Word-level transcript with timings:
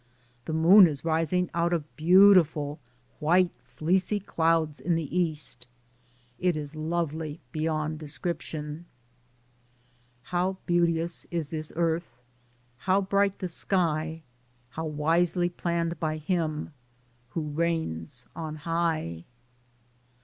The 0.45 0.53
moon 0.53 0.87
is 0.87 1.05
rising 1.05 1.51
out 1.53 1.73
of 1.73 1.95
beautiful, 1.95 2.79
white 3.19 3.51
fleecy 3.63 4.19
clouds 4.19 4.79
in 4.79 4.95
the 4.95 5.15
east. 5.15 5.67
It 6.39 6.57
is 6.57 6.73
lovely 6.75 7.39
beyond 7.51 7.99
description. 7.99 8.87
How 10.23 10.57
beauteous 10.65 11.27
is 11.29 11.49
this 11.49 11.71
earth. 11.75 12.17
How 12.79 13.01
bright 13.01 13.37
the 13.37 13.47
sky, 13.47 14.23
How 14.71 14.85
wisely 14.87 15.49
planned 15.49 15.99
by 15.99 16.17
him 16.17 16.73
Who 17.37 17.41
reigns 17.49 18.25
on 18.35 18.55
high. 18.55 19.25